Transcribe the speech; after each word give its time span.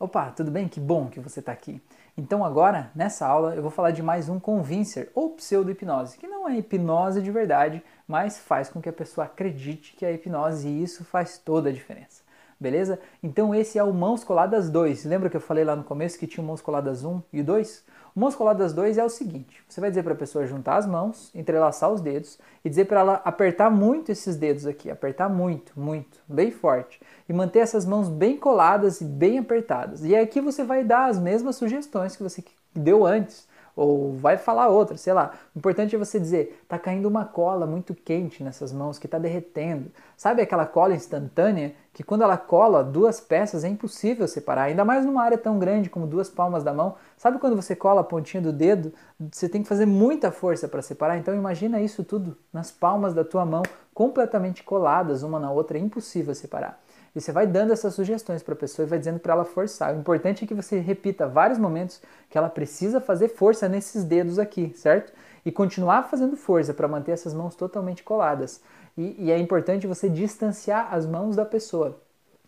Opa, 0.00 0.30
tudo 0.30 0.48
bem? 0.48 0.68
Que 0.68 0.78
bom 0.78 1.08
que 1.08 1.18
você 1.18 1.40
está 1.40 1.50
aqui. 1.50 1.82
Então 2.16 2.44
agora, 2.44 2.88
nessa 2.94 3.26
aula, 3.26 3.56
eu 3.56 3.62
vou 3.62 3.70
falar 3.70 3.90
de 3.90 4.00
mais 4.00 4.28
um 4.28 4.38
convincer 4.38 5.10
ou 5.12 5.30
pseudo-hipnose, 5.30 6.18
que 6.18 6.28
não 6.28 6.48
é 6.48 6.56
hipnose 6.56 7.20
de 7.20 7.32
verdade, 7.32 7.82
mas 8.06 8.38
faz 8.38 8.68
com 8.68 8.80
que 8.80 8.88
a 8.88 8.92
pessoa 8.92 9.24
acredite 9.24 9.96
que 9.96 10.06
é 10.06 10.12
hipnose 10.12 10.68
e 10.68 10.84
isso 10.84 11.04
faz 11.04 11.36
toda 11.36 11.68
a 11.68 11.72
diferença. 11.72 12.22
Beleza? 12.60 12.98
Então 13.22 13.54
esse 13.54 13.78
é 13.78 13.84
o 13.84 13.92
Mãos 13.92 14.24
Coladas 14.24 14.68
2. 14.68 15.04
Lembra 15.04 15.30
que 15.30 15.36
eu 15.36 15.40
falei 15.40 15.62
lá 15.64 15.76
no 15.76 15.84
começo 15.84 16.18
que 16.18 16.26
tinha 16.26 16.42
o 16.42 16.46
Mãos 16.46 16.60
Coladas 16.60 17.04
1 17.04 17.22
e 17.32 17.40
2? 17.40 17.84
O 18.16 18.20
Mãos 18.20 18.34
Coladas 18.34 18.72
2 18.72 18.98
é 18.98 19.04
o 19.04 19.08
seguinte: 19.08 19.62
você 19.68 19.80
vai 19.80 19.90
dizer 19.90 20.02
para 20.02 20.12
a 20.12 20.16
pessoa 20.16 20.44
juntar 20.44 20.76
as 20.76 20.86
mãos, 20.86 21.32
entrelaçar 21.36 21.88
os 21.88 22.00
dedos 22.00 22.36
e 22.64 22.68
dizer 22.68 22.86
para 22.86 23.00
ela 23.00 23.22
apertar 23.24 23.70
muito 23.70 24.10
esses 24.10 24.34
dedos 24.34 24.66
aqui, 24.66 24.90
apertar 24.90 25.28
muito, 25.28 25.72
muito, 25.78 26.18
bem 26.26 26.50
forte 26.50 27.00
e 27.28 27.32
manter 27.32 27.60
essas 27.60 27.86
mãos 27.86 28.08
bem 28.08 28.36
coladas 28.36 29.00
e 29.00 29.04
bem 29.04 29.38
apertadas. 29.38 30.04
E 30.04 30.16
aqui 30.16 30.40
você 30.40 30.64
vai 30.64 30.82
dar 30.82 31.06
as 31.06 31.18
mesmas 31.18 31.54
sugestões 31.54 32.16
que 32.16 32.22
você 32.24 32.42
deu 32.74 33.06
antes 33.06 33.46
ou 33.78 34.12
vai 34.12 34.36
falar 34.36 34.66
outra, 34.66 34.96
sei 34.96 35.12
lá. 35.12 35.32
O 35.54 35.58
importante 35.58 35.94
é 35.94 35.98
você 35.98 36.18
dizer, 36.18 36.64
tá 36.66 36.76
caindo 36.76 37.06
uma 37.06 37.24
cola 37.24 37.64
muito 37.64 37.94
quente 37.94 38.42
nessas 38.42 38.72
mãos 38.72 38.98
que 38.98 39.06
tá 39.06 39.18
derretendo. 39.18 39.90
Sabe 40.16 40.42
aquela 40.42 40.66
cola 40.66 40.94
instantânea 40.94 41.72
que 41.92 42.02
quando 42.02 42.22
ela 42.22 42.36
cola 42.36 42.82
duas 42.82 43.20
peças 43.20 43.62
é 43.62 43.68
impossível 43.68 44.26
separar, 44.26 44.62
ainda 44.64 44.84
mais 44.84 45.06
numa 45.06 45.22
área 45.22 45.38
tão 45.38 45.60
grande 45.60 45.88
como 45.88 46.08
duas 46.08 46.28
palmas 46.28 46.64
da 46.64 46.74
mão. 46.74 46.96
Sabe 47.16 47.38
quando 47.38 47.54
você 47.54 47.76
cola 47.76 48.00
a 48.00 48.04
pontinha 48.04 48.42
do 48.42 48.52
dedo, 48.52 48.92
você 49.30 49.48
tem 49.48 49.62
que 49.62 49.68
fazer 49.68 49.86
muita 49.86 50.32
força 50.32 50.66
para 50.66 50.82
separar? 50.82 51.16
Então 51.16 51.32
imagina 51.32 51.80
isso 51.80 52.02
tudo 52.02 52.36
nas 52.52 52.72
palmas 52.72 53.14
da 53.14 53.24
tua 53.24 53.46
mão, 53.46 53.62
completamente 53.94 54.64
coladas 54.64 55.22
uma 55.22 55.38
na 55.38 55.52
outra, 55.52 55.78
é 55.78 55.80
impossível 55.80 56.34
separar. 56.34 56.80
E 57.14 57.20
você 57.20 57.32
vai 57.32 57.46
dando 57.46 57.72
essas 57.72 57.94
sugestões 57.94 58.42
para 58.42 58.54
a 58.54 58.56
pessoa 58.56 58.86
e 58.86 58.88
vai 58.88 58.98
dizendo 58.98 59.18
para 59.18 59.32
ela 59.32 59.44
forçar. 59.44 59.94
O 59.94 59.98
importante 59.98 60.44
é 60.44 60.46
que 60.46 60.54
você 60.54 60.78
repita 60.78 61.26
vários 61.26 61.58
momentos 61.58 62.00
que 62.28 62.36
ela 62.36 62.48
precisa 62.48 63.00
fazer 63.00 63.28
força 63.28 63.68
nesses 63.68 64.04
dedos 64.04 64.38
aqui, 64.38 64.72
certo? 64.76 65.12
E 65.44 65.50
continuar 65.50 66.04
fazendo 66.04 66.36
força 66.36 66.74
para 66.74 66.86
manter 66.86 67.12
essas 67.12 67.32
mãos 67.32 67.54
totalmente 67.54 68.02
coladas. 68.02 68.60
E, 68.96 69.26
e, 69.26 69.30
é 69.30 69.38
importante 69.38 69.86
você 69.86 70.08
distanciar 70.08 70.92
as 70.92 71.06
mãos 71.06 71.36
da 71.36 71.44
pessoa. 71.44 72.00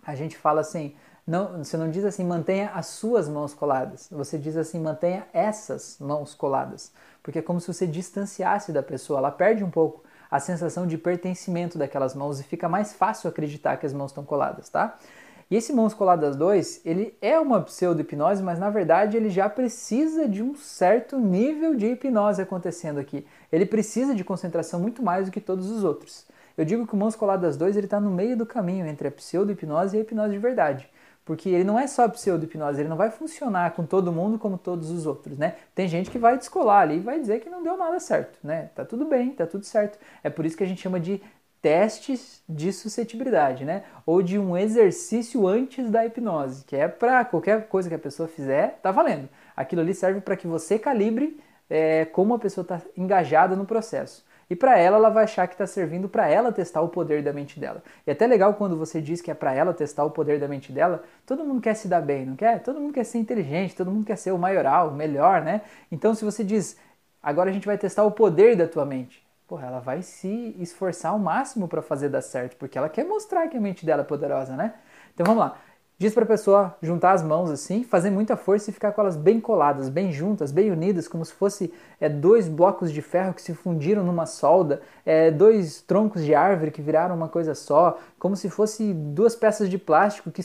A 0.04 0.14
gente 0.14 0.36
fala 0.36 0.60
assim, 0.60 0.94
não, 1.26 1.62
você 1.62 1.76
não 1.76 1.90
diz 1.90 2.04
assim, 2.04 2.24
mantenha 2.24 2.70
as 2.74 2.86
suas 2.86 3.28
mãos 3.28 3.54
coladas. 3.54 4.08
Você 4.10 4.36
diz 4.36 4.56
assim, 4.56 4.80
mantenha 4.80 5.26
essas 5.32 5.96
mãos 6.00 6.34
coladas. 6.34 6.92
Porque 7.22 7.38
é 7.38 7.42
como 7.42 7.60
se 7.60 7.72
você 7.72 7.86
distanciasse 7.86 8.72
da 8.72 8.82
pessoa. 8.82 9.20
Ela 9.20 9.30
perde 9.30 9.62
um 9.62 9.70
pouco 9.70 10.02
a 10.30 10.38
sensação 10.38 10.86
de 10.86 10.96
pertencimento 10.96 11.76
daquelas 11.76 12.14
mãos 12.14 12.38
e 12.38 12.44
fica 12.44 12.68
mais 12.68 12.92
fácil 12.92 13.28
acreditar 13.28 13.76
que 13.76 13.86
as 13.86 13.92
mãos 13.92 14.10
estão 14.10 14.24
coladas, 14.24 14.68
tá? 14.68 14.96
E 15.50 15.56
esse 15.56 15.72
Mãos 15.72 15.92
Coladas 15.92 16.36
2, 16.36 16.82
ele 16.84 17.12
é 17.20 17.36
uma 17.40 17.60
pseudo-hipnose, 17.60 18.40
mas 18.40 18.60
na 18.60 18.70
verdade 18.70 19.16
ele 19.16 19.28
já 19.28 19.48
precisa 19.48 20.28
de 20.28 20.44
um 20.44 20.54
certo 20.54 21.18
nível 21.18 21.74
de 21.74 21.86
hipnose 21.86 22.40
acontecendo 22.40 23.00
aqui. 23.00 23.26
Ele 23.50 23.66
precisa 23.66 24.14
de 24.14 24.22
concentração 24.22 24.78
muito 24.78 25.02
mais 25.02 25.26
do 25.26 25.32
que 25.32 25.40
todos 25.40 25.68
os 25.68 25.82
outros. 25.82 26.24
Eu 26.56 26.64
digo 26.64 26.86
que 26.86 26.94
o 26.94 26.96
Mãos 26.96 27.16
Coladas 27.16 27.56
2 27.56 27.76
está 27.76 27.98
no 27.98 28.12
meio 28.12 28.36
do 28.36 28.46
caminho 28.46 28.86
entre 28.86 29.08
a 29.08 29.10
pseudo-hipnose 29.10 29.96
e 29.96 29.98
a 29.98 30.02
hipnose 30.02 30.32
de 30.32 30.38
verdade 30.38 30.88
porque 31.30 31.48
ele 31.48 31.62
não 31.62 31.78
é 31.78 31.86
só 31.86 32.08
pseudo-hipnose, 32.08 32.80
ele 32.80 32.88
não 32.88 32.96
vai 32.96 33.08
funcionar 33.08 33.70
com 33.70 33.86
todo 33.86 34.10
mundo 34.10 34.36
como 34.36 34.58
todos 34.58 34.90
os 34.90 35.06
outros, 35.06 35.38
né? 35.38 35.54
Tem 35.76 35.86
gente 35.86 36.10
que 36.10 36.18
vai 36.18 36.36
descolar 36.36 36.80
ali 36.80 36.96
e 36.96 36.98
vai 36.98 37.20
dizer 37.20 37.38
que 37.38 37.48
não 37.48 37.62
deu 37.62 37.76
nada 37.76 38.00
certo, 38.00 38.36
né? 38.42 38.70
Tá 38.74 38.84
tudo 38.84 39.04
bem, 39.04 39.30
tá 39.30 39.46
tudo 39.46 39.64
certo. 39.64 39.96
É 40.24 40.28
por 40.28 40.44
isso 40.44 40.56
que 40.56 40.64
a 40.64 40.66
gente 40.66 40.82
chama 40.82 40.98
de 40.98 41.22
testes 41.62 42.42
de 42.48 42.72
suscetibilidade, 42.72 43.64
né? 43.64 43.84
Ou 44.04 44.22
de 44.22 44.40
um 44.40 44.56
exercício 44.56 45.46
antes 45.46 45.88
da 45.88 46.04
hipnose, 46.04 46.64
que 46.64 46.74
é 46.74 46.88
para 46.88 47.24
qualquer 47.24 47.68
coisa 47.68 47.88
que 47.88 47.94
a 47.94 47.98
pessoa 48.00 48.28
fizer, 48.28 48.80
tá 48.82 48.90
valendo. 48.90 49.28
Aquilo 49.54 49.82
ali 49.82 49.94
serve 49.94 50.20
para 50.20 50.34
que 50.36 50.48
você 50.48 50.80
calibre 50.80 51.38
é, 51.70 52.06
como 52.06 52.34
a 52.34 52.40
pessoa 52.40 52.62
está 52.62 52.82
engajada 52.96 53.54
no 53.54 53.64
processo. 53.64 54.24
E 54.50 54.56
para 54.56 54.76
ela, 54.76 54.96
ela 54.96 55.10
vai 55.10 55.22
achar 55.22 55.46
que 55.46 55.54
está 55.54 55.64
servindo 55.64 56.08
para 56.08 56.28
ela 56.28 56.50
testar 56.50 56.80
o 56.80 56.88
poder 56.88 57.22
da 57.22 57.32
mente 57.32 57.60
dela. 57.60 57.84
E 58.04 58.10
é 58.10 58.12
até 58.12 58.26
legal 58.26 58.54
quando 58.54 58.76
você 58.76 59.00
diz 59.00 59.20
que 59.22 59.30
é 59.30 59.34
para 59.34 59.54
ela 59.54 59.72
testar 59.72 60.04
o 60.04 60.10
poder 60.10 60.40
da 60.40 60.48
mente 60.48 60.72
dela, 60.72 61.04
todo 61.24 61.44
mundo 61.44 61.60
quer 61.60 61.74
se 61.74 61.86
dar 61.86 62.00
bem, 62.00 62.26
não 62.26 62.34
quer? 62.34 62.60
Todo 62.60 62.80
mundo 62.80 62.92
quer 62.92 63.04
ser 63.04 63.18
inteligente, 63.18 63.76
todo 63.76 63.92
mundo 63.92 64.04
quer 64.04 64.16
ser 64.16 64.32
o 64.32 64.38
maioral, 64.38 64.88
o 64.88 64.92
melhor, 64.92 65.40
né? 65.40 65.62
Então 65.90 66.16
se 66.16 66.24
você 66.24 66.42
diz, 66.42 66.76
agora 67.22 67.48
a 67.48 67.52
gente 67.52 67.64
vai 67.64 67.78
testar 67.78 68.02
o 68.02 68.10
poder 68.10 68.56
da 68.56 68.66
tua 68.66 68.84
mente, 68.84 69.24
porra, 69.46 69.68
ela 69.68 69.78
vai 69.78 70.02
se 70.02 70.56
esforçar 70.58 71.12
ao 71.12 71.18
máximo 71.18 71.68
para 71.68 71.80
fazer 71.80 72.08
dar 72.08 72.20
certo, 72.20 72.56
porque 72.56 72.76
ela 72.76 72.88
quer 72.88 73.04
mostrar 73.04 73.46
que 73.46 73.56
a 73.56 73.60
mente 73.60 73.86
dela 73.86 74.02
é 74.02 74.04
poderosa, 74.04 74.56
né? 74.56 74.74
Então 75.14 75.24
vamos 75.24 75.40
lá. 75.40 75.58
Diz 76.00 76.14
para 76.14 76.24
a 76.24 76.26
pessoa 76.26 76.74
juntar 76.80 77.12
as 77.12 77.22
mãos 77.22 77.50
assim, 77.50 77.84
fazer 77.84 78.08
muita 78.08 78.34
força 78.34 78.70
e 78.70 78.72
ficar 78.72 78.90
com 78.92 79.02
elas 79.02 79.16
bem 79.16 79.38
coladas, 79.38 79.90
bem 79.90 80.10
juntas, 80.10 80.50
bem 80.50 80.70
unidas, 80.70 81.06
como 81.06 81.22
se 81.26 81.34
fosse 81.34 81.70
é, 82.00 82.08
dois 82.08 82.48
blocos 82.48 82.90
de 82.90 83.02
ferro 83.02 83.34
que 83.34 83.42
se 83.42 83.52
fundiram 83.52 84.02
numa 84.02 84.24
solda, 84.24 84.80
é, 85.04 85.30
dois 85.30 85.82
troncos 85.82 86.24
de 86.24 86.34
árvore 86.34 86.70
que 86.70 86.80
viraram 86.80 87.14
uma 87.14 87.28
coisa 87.28 87.54
só, 87.54 87.98
como 88.18 88.34
se 88.34 88.48
fosse 88.48 88.94
duas 88.94 89.36
peças 89.36 89.68
de 89.68 89.76
plástico 89.76 90.30
que 90.30 90.40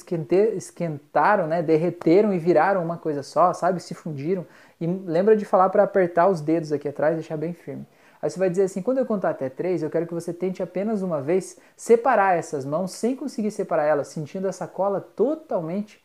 esquentaram, 0.57 1.47
né, 1.47 1.63
derreteram 1.63 2.33
e 2.33 2.37
viraram 2.37 2.83
uma 2.83 2.97
coisa 2.97 3.23
só, 3.23 3.53
sabe? 3.53 3.79
Se 3.79 3.93
fundiram. 3.93 4.45
E 4.81 4.85
lembra 4.85 5.37
de 5.37 5.45
falar 5.45 5.69
para 5.69 5.83
apertar 5.83 6.27
os 6.27 6.41
dedos 6.41 6.73
aqui 6.73 6.89
atrás 6.89 7.15
deixar 7.15 7.37
bem 7.37 7.53
firme. 7.53 7.87
Aí 8.25 8.31
você 8.31 8.39
vai 8.39 8.49
dizer 8.49 8.63
assim: 8.63 8.81
quando 8.81 8.97
eu 8.97 9.05
contar 9.05 9.29
até 9.29 9.49
três, 9.49 9.83
eu 9.83 9.89
quero 9.91 10.07
que 10.07 10.13
você 10.15 10.33
tente 10.33 10.63
apenas 10.63 11.03
uma 11.03 11.21
vez 11.21 11.59
separar 11.77 12.35
essas 12.35 12.65
mãos 12.65 12.91
sem 12.91 13.15
conseguir 13.15 13.51
separar 13.51 13.83
elas, 13.83 14.07
sentindo 14.07 14.47
essa 14.47 14.65
cola 14.65 14.99
totalmente 14.99 16.03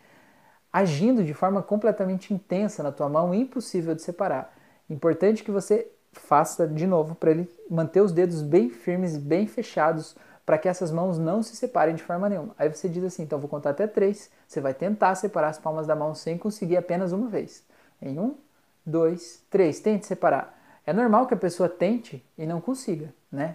agindo 0.71 1.25
de 1.25 1.33
forma 1.33 1.63
completamente 1.63 2.35
intensa 2.35 2.83
na 2.83 2.93
tua 2.93 3.09
mão, 3.09 3.35
impossível 3.35 3.95
de 3.95 4.03
separar. 4.03 4.55
Importante 4.91 5.43
que 5.43 5.51
você 5.51 5.91
faça 6.13 6.69
de 6.69 6.87
novo 6.87 7.15
para 7.15 7.31
ele 7.31 7.51
manter 7.71 8.03
os 8.03 8.13
dedos 8.13 8.43
bem 8.43 8.69
firmes 8.69 9.17
bem 9.17 9.47
fechados 9.47 10.15
para 10.45 10.59
que 10.59 10.69
essas 10.69 10.93
mãos 10.93 11.17
não 11.17 11.43
se 11.43 11.57
separem 11.57 11.95
de 11.95 12.03
forma 12.03 12.29
nenhuma. 12.29 12.55
Aí 12.59 12.69
você 12.69 12.87
diz 12.87 13.03
assim: 13.03 13.23
então 13.23 13.39
vou 13.39 13.49
contar 13.49 13.71
até 13.71 13.87
três. 13.87 14.31
Você 14.47 14.61
vai 14.61 14.75
tentar 14.75 15.15
separar 15.15 15.49
as 15.49 15.59
palmas 15.59 15.87
da 15.87 15.97
mão 15.97 16.15
sem 16.15 16.37
conseguir 16.37 16.77
apenas 16.77 17.13
uma 17.13 17.29
vez. 17.29 17.65
Em 18.03 18.19
um, 18.19 18.35
dois, 18.85 19.43
três. 19.49 19.81
Tente 19.81 20.07
separar. 20.07 20.60
É 20.91 20.93
normal 20.93 21.25
que 21.29 21.35
a 21.35 21.37
pessoa 21.37 21.69
tente 21.69 22.21
e 22.37 22.45
não 22.45 22.61
consiga, 22.61 23.15
né? 23.31 23.55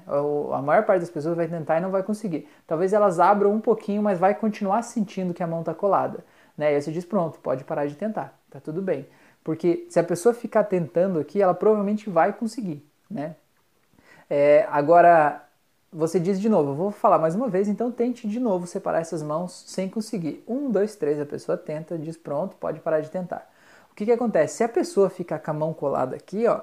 A 0.53 0.61
maior 0.61 0.85
parte 0.85 1.01
das 1.01 1.09
pessoas 1.09 1.35
vai 1.35 1.49
tentar 1.49 1.77
e 1.77 1.81
não 1.81 1.91
vai 1.91 2.01
conseguir. 2.01 2.47
Talvez 2.65 2.93
elas 2.93 3.19
abram 3.19 3.51
um 3.51 3.59
pouquinho, 3.59 4.01
mas 4.01 4.17
vai 4.17 4.33
continuar 4.33 4.83
sentindo 4.83 5.33
que 5.33 5.43
a 5.43 5.47
mão 5.47 5.59
está 5.59 5.73
colada, 5.73 6.23
né? 6.57 6.71
E 6.71 6.75
aí 6.75 6.81
você 6.81 6.93
diz, 6.93 7.03
pronto, 7.03 7.37
pode 7.41 7.65
parar 7.65 7.87
de 7.87 7.95
tentar, 7.97 8.39
tá 8.49 8.61
tudo 8.61 8.81
bem. 8.81 9.05
Porque 9.43 9.85
se 9.89 9.99
a 9.99 10.03
pessoa 10.05 10.33
ficar 10.33 10.63
tentando 10.63 11.19
aqui, 11.19 11.41
ela 11.41 11.53
provavelmente 11.53 12.09
vai 12.09 12.31
conseguir, 12.31 12.89
né? 13.11 13.35
É, 14.29 14.65
agora, 14.71 15.43
você 15.91 16.17
diz 16.17 16.39
de 16.39 16.47
novo, 16.47 16.71
eu 16.71 16.75
vou 16.75 16.89
falar 16.89 17.19
mais 17.19 17.35
uma 17.35 17.49
vez, 17.49 17.67
então 17.67 17.91
tente 17.91 18.29
de 18.29 18.39
novo 18.39 18.65
separar 18.65 19.01
essas 19.01 19.21
mãos 19.21 19.65
sem 19.67 19.89
conseguir. 19.89 20.41
Um, 20.47 20.71
dois, 20.71 20.95
três, 20.95 21.19
a 21.19 21.25
pessoa 21.25 21.57
tenta, 21.57 21.97
diz 21.97 22.15
pronto, 22.15 22.55
pode 22.55 22.79
parar 22.79 23.01
de 23.01 23.11
tentar. 23.11 23.45
O 23.91 23.93
que, 23.93 24.05
que 24.05 24.11
acontece? 24.13 24.55
Se 24.55 24.63
a 24.63 24.69
pessoa 24.69 25.09
ficar 25.09 25.39
com 25.39 25.51
a 25.51 25.53
mão 25.53 25.73
colada 25.73 26.15
aqui, 26.15 26.47
ó, 26.47 26.61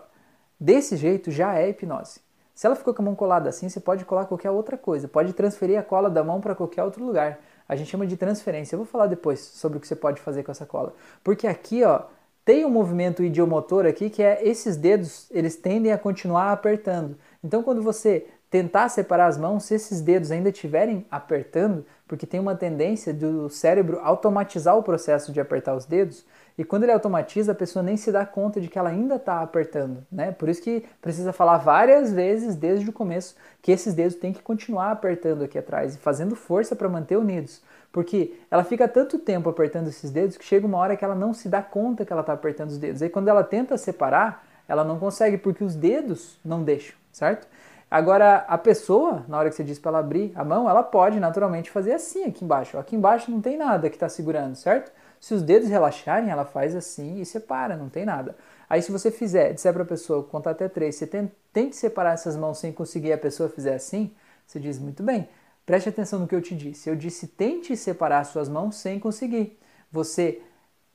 Desse 0.62 0.96
jeito 0.96 1.28
já 1.32 1.58
é 1.58 1.70
hipnose. 1.70 2.20
Se 2.54 2.68
ela 2.68 2.76
ficou 2.76 2.94
com 2.94 3.02
a 3.02 3.04
mão 3.04 3.16
colada 3.16 3.48
assim, 3.48 3.68
você 3.68 3.80
pode 3.80 4.04
colar 4.04 4.26
qualquer 4.26 4.52
outra 4.52 4.78
coisa, 4.78 5.08
pode 5.08 5.32
transferir 5.32 5.76
a 5.76 5.82
cola 5.82 6.08
da 6.08 6.22
mão 6.22 6.40
para 6.40 6.54
qualquer 6.54 6.84
outro 6.84 7.04
lugar. 7.04 7.40
A 7.68 7.74
gente 7.74 7.90
chama 7.90 8.06
de 8.06 8.16
transferência. 8.16 8.76
Eu 8.76 8.78
vou 8.78 8.86
falar 8.86 9.08
depois 9.08 9.40
sobre 9.40 9.78
o 9.78 9.80
que 9.80 9.88
você 9.88 9.96
pode 9.96 10.20
fazer 10.20 10.44
com 10.44 10.52
essa 10.52 10.64
cola. 10.64 10.94
Porque 11.24 11.48
aqui, 11.48 11.82
ó, 11.82 12.02
tem 12.44 12.64
um 12.64 12.70
movimento 12.70 13.24
idiomotor 13.24 13.86
aqui 13.86 14.08
que 14.08 14.22
é 14.22 14.46
esses 14.46 14.76
dedos, 14.76 15.26
eles 15.32 15.56
tendem 15.56 15.90
a 15.90 15.98
continuar 15.98 16.52
apertando. 16.52 17.18
Então, 17.42 17.64
quando 17.64 17.82
você 17.82 18.28
tentar 18.48 18.88
separar 18.88 19.26
as 19.26 19.36
mãos, 19.36 19.64
se 19.64 19.74
esses 19.74 20.00
dedos 20.00 20.30
ainda 20.30 20.50
estiverem 20.50 21.04
apertando, 21.10 21.84
porque 22.12 22.26
tem 22.26 22.38
uma 22.38 22.54
tendência 22.54 23.10
do 23.10 23.48
cérebro 23.48 23.98
automatizar 24.02 24.76
o 24.76 24.82
processo 24.82 25.32
de 25.32 25.40
apertar 25.40 25.74
os 25.74 25.86
dedos, 25.86 26.26
e 26.58 26.62
quando 26.62 26.82
ele 26.82 26.92
automatiza, 26.92 27.52
a 27.52 27.54
pessoa 27.54 27.82
nem 27.82 27.96
se 27.96 28.12
dá 28.12 28.26
conta 28.26 28.60
de 28.60 28.69
que 28.69 28.78
ela 28.78 28.90
ainda 28.90 29.14
está 29.14 29.40
apertando, 29.40 30.06
né? 30.12 30.31
Por 30.31 30.50
isso 30.50 30.60
que 30.60 30.84
precisa 31.00 31.32
falar 31.32 31.56
várias 31.56 32.12
vezes 32.12 32.54
desde 32.54 32.90
o 32.90 32.92
começo 32.92 33.34
que 33.62 33.72
esses 33.72 33.94
dedos 33.94 34.14
têm 34.16 34.31
que 34.31 34.42
continuar 34.42 34.90
apertando 34.90 35.42
aqui 35.42 35.56
atrás 35.56 35.94
e 35.94 35.98
fazendo 35.98 36.37
força 36.37 36.76
para 36.76 36.87
manter 36.87 37.16
unidos. 37.16 37.62
Porque 37.90 38.38
ela 38.50 38.62
fica 38.62 38.87
tanto 38.87 39.19
tempo 39.19 39.48
apertando 39.48 39.88
esses 39.88 40.10
dedos 40.10 40.37
que 40.37 40.44
chega 40.44 40.66
uma 40.66 40.76
hora 40.76 40.94
que 40.98 41.04
ela 41.06 41.14
não 41.14 41.32
se 41.32 41.48
dá 41.48 41.62
conta 41.62 42.04
que 42.04 42.12
ela 42.12 42.20
está 42.20 42.34
apertando 42.34 42.69
os 42.69 42.76
dedos. 42.76 43.00
Aí 43.00 43.08
quando 43.08 43.28
ela 43.28 43.42
tenta 43.42 43.78
separar, 43.78 44.46
ela 44.69 44.84
não 44.84 44.98
consegue 44.98 45.38
porque 45.38 45.64
os 45.64 45.75
dedos 45.75 46.38
não 46.44 46.62
deixam, 46.62 46.94
certo? 47.10 47.48
Agora, 47.92 48.46
a 48.48 48.56
pessoa, 48.56 49.22
na 49.28 49.36
hora 49.36 49.50
que 49.50 49.54
você 49.54 49.62
diz 49.62 49.78
para 49.78 49.90
ela 49.90 49.98
abrir 49.98 50.32
a 50.34 50.42
mão, 50.42 50.66
ela 50.66 50.82
pode 50.82 51.20
naturalmente 51.20 51.70
fazer 51.70 51.92
assim 51.92 52.24
aqui 52.24 52.42
embaixo. 52.42 52.78
Aqui 52.78 52.96
embaixo 52.96 53.30
não 53.30 53.38
tem 53.42 53.54
nada 53.58 53.90
que 53.90 53.96
está 53.96 54.08
segurando, 54.08 54.56
certo? 54.56 54.90
Se 55.20 55.34
os 55.34 55.42
dedos 55.42 55.68
relaxarem, 55.68 56.30
ela 56.30 56.46
faz 56.46 56.74
assim 56.74 57.20
e 57.20 57.26
separa, 57.26 57.76
não 57.76 57.90
tem 57.90 58.06
nada. 58.06 58.34
Aí 58.66 58.80
se 58.80 58.90
você 58.90 59.10
fizer, 59.10 59.52
disser 59.52 59.74
para 59.74 59.82
a 59.82 59.86
pessoa, 59.86 60.22
contar 60.24 60.52
até 60.52 60.70
três, 60.70 60.94
você 60.94 61.06
tente 61.52 61.76
separar 61.76 62.14
essas 62.14 62.34
mãos 62.34 62.56
sem 62.56 62.72
conseguir, 62.72 63.12
a 63.12 63.18
pessoa 63.18 63.50
fizer 63.50 63.74
assim, 63.74 64.10
você 64.46 64.58
diz, 64.58 64.78
muito 64.78 65.02
bem, 65.02 65.28
preste 65.66 65.90
atenção 65.90 66.18
no 66.18 66.26
que 66.26 66.34
eu 66.34 66.40
te 66.40 66.56
disse. 66.56 66.88
Eu 66.88 66.96
disse, 66.96 67.26
tente 67.26 67.76
separar 67.76 68.24
suas 68.24 68.48
mãos 68.48 68.76
sem 68.76 68.98
conseguir. 68.98 69.58
Você 69.92 70.40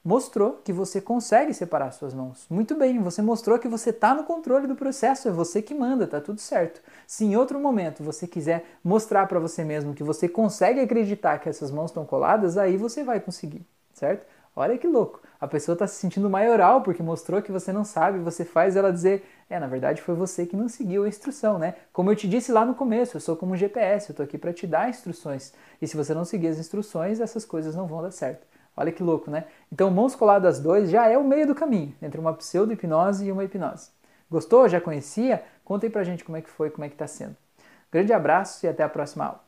mostrou 0.04 0.62
que 0.64 0.72
você 0.72 1.02
consegue 1.02 1.54
separar 1.54 1.92
suas 1.92 2.14
mãos. 2.14 2.46
Muito 2.50 2.76
bem, 2.76 3.00
você 3.02 3.22
mostrou 3.22 3.60
que 3.60 3.68
você 3.68 3.90
está 3.90 4.14
no 4.14 4.24
controle 4.24 4.68
do 4.68 4.76
processo, 4.76 5.28
é 5.28 5.32
você 5.32 5.62
que 5.62 5.74
manda, 5.74 6.08
tá 6.08 6.22
tudo 6.22 6.40
certo. 6.40 6.82
Se 7.06 7.26
em 7.26 7.36
outro 7.36 7.60
momento 7.60 8.04
você 8.04 8.28
quiser 8.28 8.66
mostrar 8.84 9.28
para 9.28 9.40
você 9.40 9.64
mesmo 9.64 9.94
que 9.94 10.04
você 10.04 10.30
consegue 10.30 10.80
acreditar 10.80 11.40
que 11.40 11.50
essas 11.50 11.72
mãos 11.72 11.92
estão 11.92 12.06
coladas, 12.06 12.58
aí 12.58 12.78
você 12.78 13.04
vai 13.04 13.20
conseguir, 13.20 13.66
certo? 13.94 14.26
Olha 14.56 14.76
que 14.76 14.88
louco. 14.88 15.22
A 15.40 15.48
pessoa 15.48 15.74
está 15.74 15.86
se 15.86 15.98
sentindo 15.98 16.28
maioral 16.30 16.82
porque 16.82 17.04
mostrou 17.04 17.44
que 17.44 17.52
você 17.52 17.72
não 17.72 17.84
sabe, 17.84 18.18
você 18.18 18.44
faz 18.44 18.76
ela 18.76 18.92
dizer, 18.92 19.24
é, 19.48 19.60
na 19.60 19.68
verdade 19.68 20.02
foi 20.02 20.16
você 20.16 20.48
que 20.48 20.56
não 20.56 20.68
seguiu 20.68 21.04
a 21.04 21.08
instrução, 21.08 21.60
né? 21.60 21.76
Como 21.94 22.10
eu 22.10 22.16
te 22.16 22.28
disse 22.28 22.52
lá 22.52 22.66
no 22.66 22.74
começo, 22.74 23.18
eu 23.18 23.22
sou 23.22 23.36
como 23.36 23.54
um 23.54 23.56
GPS, 23.56 24.10
eu 24.10 24.14
estou 24.14 24.24
aqui 24.24 24.36
para 24.36 24.52
te 24.52 24.66
dar 24.66 24.90
instruções. 24.90 25.54
E 25.80 25.88
se 25.88 25.96
você 25.96 26.12
não 26.12 26.26
seguir 26.26 26.48
as 26.48 26.58
instruções, 26.58 27.20
essas 27.20 27.46
coisas 27.46 27.76
não 27.76 27.86
vão 27.86 28.02
dar 28.02 28.10
certo. 28.10 28.48
Olha 28.78 28.92
que 28.92 29.02
louco, 29.02 29.32
né? 29.32 29.46
Então, 29.72 29.90
mãos 29.90 30.16
coladas 30.16 30.60
dois 30.60 30.90
já 30.92 31.08
é 31.08 31.18
o 31.18 31.24
meio 31.24 31.48
do 31.48 31.56
caminho 31.56 31.96
entre 32.02 32.20
uma 32.20 32.34
pseudo-hipnose 32.34 33.26
e 33.26 33.32
uma 33.32 33.44
hipnose. 33.44 33.90
Gostou? 34.30 34.70
Já 34.70 34.80
conhecia? 34.80 35.44
Conta 35.66 35.88
aí 35.88 35.90
pra 35.90 36.04
gente 36.04 36.24
como 36.24 36.38
é 36.38 36.42
que 36.42 36.50
foi, 36.50 36.70
como 36.70 36.86
é 36.86 36.90
que 36.90 36.96
tá 36.96 37.08
sendo. 37.08 37.36
Grande 37.92 38.14
abraço 38.14 38.66
e 38.66 38.70
até 38.70 38.84
a 38.84 38.90
próxima 38.90 39.26
aula. 39.26 39.47